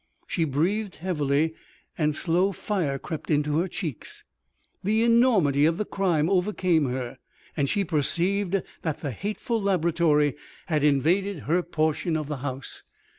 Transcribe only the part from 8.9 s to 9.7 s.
the hateful